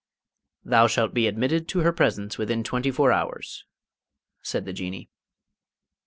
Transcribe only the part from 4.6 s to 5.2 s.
the Jinnee.